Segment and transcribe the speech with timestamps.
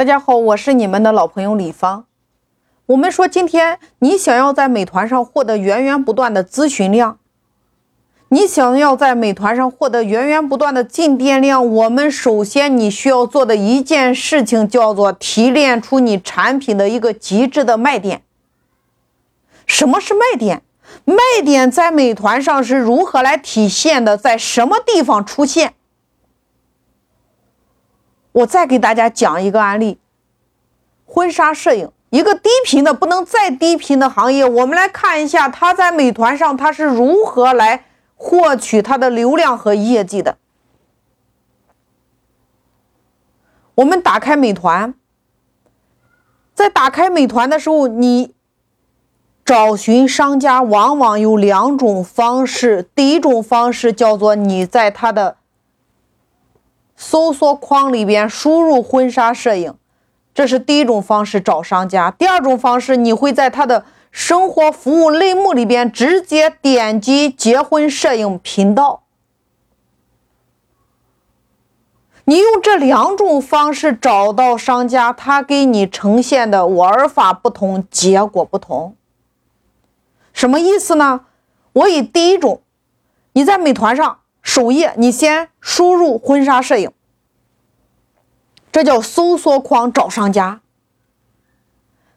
[0.00, 2.06] 大家好，我是你们的老朋友李芳。
[2.86, 7.18] 我们说，今天你想要在美团上获得源源不断的咨询量，
[8.30, 18.22] 你想要在美团上获得源源不断的进店量，我们首先你需要做的一件事情叫做提炼出你产品的一个极致的卖点。
[19.66, 20.62] 什么是卖点？
[21.04, 24.16] 卖点在美团上是如何来体现的？
[24.16, 25.74] 在什么地方出现？
[28.32, 29.98] 我再给大家讲一个案例：
[31.04, 34.44] 婚纱摄影，一个低频的不能再低频的行业。
[34.44, 40.38] 我们来看一下，它在美团上它是如何来获取它的流量和业绩的。
[43.74, 44.94] 我们打开美团，
[46.54, 48.34] 在打开美团的时候，你
[49.44, 52.88] 找寻商家往往有两种方式。
[52.94, 55.38] 第一种方式叫做你在它的。
[57.02, 59.74] 搜索框里边输入婚纱摄影，
[60.34, 62.10] 这是第一种方式找商家。
[62.10, 69.04] 第二种方式，你会在他的生活服务类目里边直接点击结婚摄影频道。
[72.26, 78.94] 你用这两种方式找到商家，他给你呈现的玩法不同，结果不同。
[80.34, 81.22] 什么意思呢？
[81.72, 82.60] 我以第一种，
[83.32, 84.18] 你在美团上。
[84.42, 86.90] 首页，你先输入婚纱摄影，
[88.72, 90.60] 这叫搜索框找商家。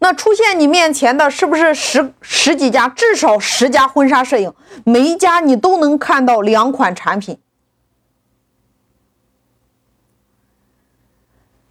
[0.00, 4.54] 那出现你面前的是不是十十几家，至少十家婚纱摄影？
[4.84, 7.38] 每一家你都能看到两款产品。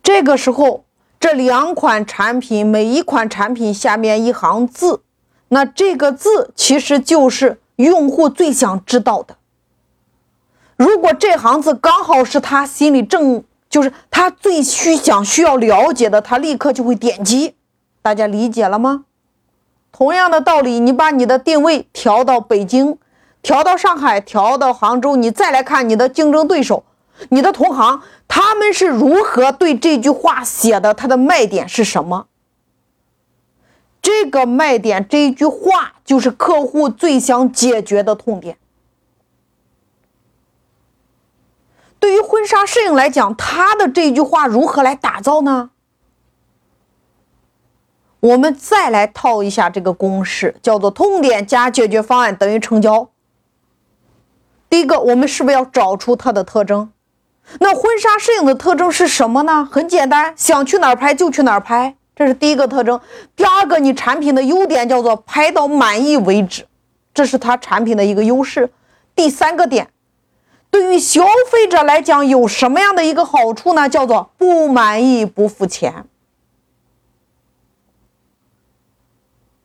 [0.03, 0.83] 这个时候，
[1.19, 5.01] 这两款产品每一款产品下面一行字，
[5.49, 9.36] 那这个字其实就是用户最想知道的。
[10.77, 17.55] 如果这行字刚好是他心里正就是他最需想需要了解的，他立刻就会点击。
[18.01, 19.05] 大家理解了吗？
[19.91, 22.97] 同样的道理，你把你的定位调到北京，
[23.41, 26.83] 调到上海，调到杭州，你再来看你的竞争对手，
[27.29, 30.93] 你的同行，他们是如何对这句话写的？
[30.93, 32.27] 它的卖点是什么？
[33.99, 38.57] 这个卖点，这一句话就是客户最想解决的痛点。
[41.99, 45.71] 对于婚婚纱摄影来讲，他的这句话如何来打造呢？
[48.21, 53.09] 我们再来套一下这个公式，叫做痛点加解决方案等于成交。
[54.69, 56.89] 第一个，我们是不是要找出它的特征？
[57.59, 59.67] 那婚纱摄影的特征是什么呢？
[59.69, 62.97] 很简单，想去哪儿拍就去哪儿拍，这是第一个特征。
[63.35, 66.65] 第二个，你产品的优点叫做拍到满意为止，
[67.13, 68.71] 这是它产品的一个优势。
[69.13, 69.89] 第三个点。
[70.77, 73.89] 对于消费者来讲，有什么样的一个好处呢？
[73.89, 76.05] 叫做不满意不付钱。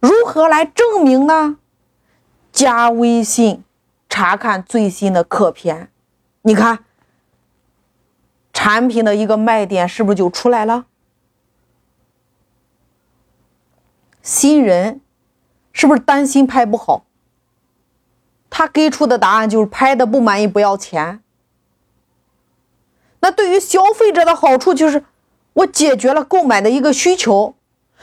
[0.01, 1.59] 如何来证明呢？
[2.51, 3.63] 加微信
[4.09, 5.91] 查看最新的客片，
[6.41, 6.83] 你看
[8.55, 10.87] 产品的一个卖点是不是就出来了？
[14.23, 15.03] 新人
[15.75, 17.05] 是不是担心拍不好？
[18.55, 21.23] 他给出的答案就是拍的不满意不要钱。
[23.21, 25.05] 那对于消费者的好处就是
[25.55, 27.55] 我解决了购买的一个需求。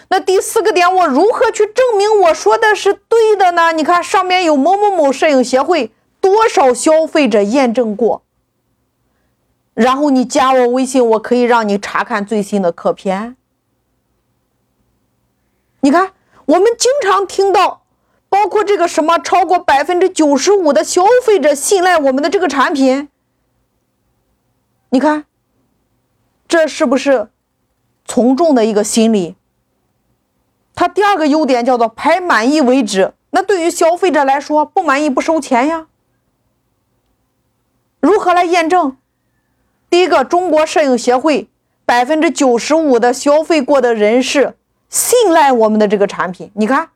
[0.07, 3.73] 那第四个点，我如何去证明我说的是对的呢？
[3.73, 8.23] 你看上面有某某某摄影协会多少消费者验证过，
[9.75, 13.35] 然后你加我微信，我可以让你查看最新的客片。
[15.81, 16.13] 你看，
[16.45, 17.78] 我们经常听到。
[18.29, 23.09] 包括这个什么，超过百分之九十五的消费者信赖我们的这个产品，
[24.89, 25.25] 你看，
[26.47, 27.29] 这是不是
[28.05, 29.35] 从众的一个心理？
[30.75, 33.13] 它第二个优点叫做排满意为止。
[33.31, 35.87] 那对于消费者来说，不满意不收钱呀。
[37.99, 38.95] 如何来验证？
[39.89, 41.49] 第一个，中国摄影协会
[41.85, 44.55] 百分之九十五的消费过的人士
[44.87, 46.89] 信赖我们的这个产品，你看。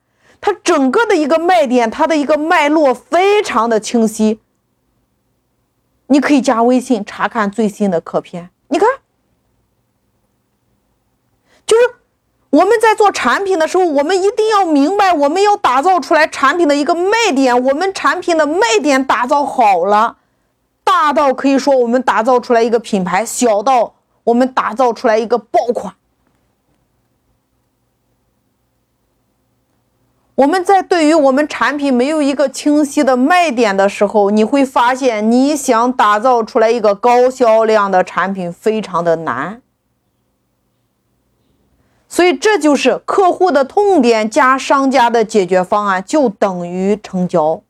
[0.45, 4.41] 它整个的一个卖点，它的一个脉络非常的清晰。
[6.07, 8.49] 你可以加微信查看最新的客片。
[8.67, 8.89] 你看，
[11.65, 11.95] 就是
[12.49, 17.63] 我们在做产品的时候，我们一定要明白，我们要打造出来产品的一个卖点。
[17.63, 20.17] 我们产品的卖点打造好了，
[20.83, 25.95] 大到可以说我们打造出来一个品牌，小到我们打造出来一个爆款。
[30.35, 39.61] 我们在对于我们产品没有一个清晰的卖点的时候，你会发现你想打造出来一个高销量的产品非常的难。
[42.07, 47.61] 所以这就是客户的痛点加商家的解决方案就等于成交。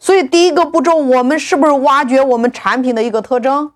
[0.00, 3.72] 所以第一个步骤，我们是不是挖掘我们产品的一个特征？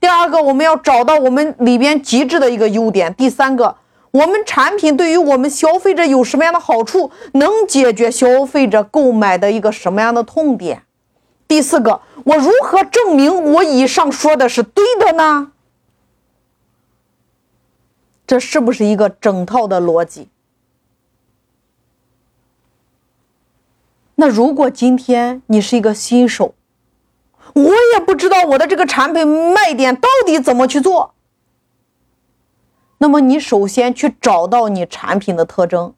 [0.00, 3.14] 第二个，我们要找到我们里边极致的一个优点。
[3.14, 3.76] 第三个，
[4.10, 10.82] 我们产品对于我们消费者有什么样的好处，能解决消费者购买的一个什么样的痛点？
[11.46, 15.52] 第四个，我如何证明我以上说的是对的呢？
[18.26, 20.28] 这是不是一个整套的逻辑？
[24.16, 26.54] 那如果今天你是一个新手，
[27.54, 27.62] 我
[27.94, 31.14] 也不知道我的这个产品卖点到底怎么去做。
[32.98, 35.94] 那么你首先去找到你产品的特征。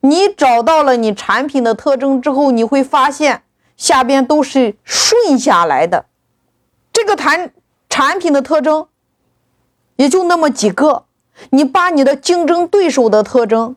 [0.00, 3.42] 你找到了你产品的特征之后，你会发现
[3.76, 6.06] 下边都是顺下来的。
[6.92, 7.52] 这个产
[7.88, 8.88] 产品的特征
[9.96, 11.04] 也就那么几个。
[11.50, 13.76] 你把你的竞争对手的特征，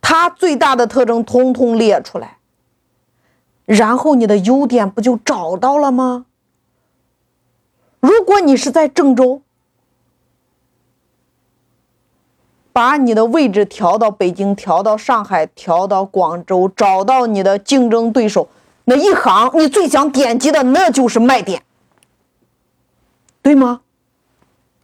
[0.00, 2.38] 他最大的特征通通列出来。
[3.64, 6.26] 然后你的优点不就找到了吗？
[8.00, 9.42] 如果你是在郑州，
[12.74, 18.48] 把你的位置调到北京，调到上海，调到广州，找到你的竞争对手
[18.86, 21.62] 那一行，你最想点击的那就是卖点，
[23.40, 23.82] 对吗？